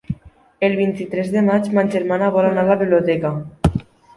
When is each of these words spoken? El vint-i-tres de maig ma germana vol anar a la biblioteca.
El 0.67 0.77
vint-i-tres 0.79 1.29
de 1.35 1.45
maig 1.49 1.69
ma 1.79 1.85
germana 1.97 2.33
vol 2.39 2.49
anar 2.51 2.67
a 2.67 2.71
la 2.71 2.79
biblioteca. 2.83 3.35